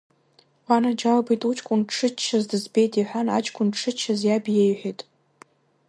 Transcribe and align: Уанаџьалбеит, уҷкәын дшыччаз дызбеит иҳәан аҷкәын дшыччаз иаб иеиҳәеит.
Уанаџьалбеит, 0.67 1.41
уҷкәын 1.49 1.81
дшыччаз 1.87 2.43
дызбеит 2.49 2.93
иҳәан 2.99 3.27
аҷкәын 3.37 3.67
дшыччаз 3.73 4.19
иаб 4.25 4.45
иеиҳәеит. 4.49 4.99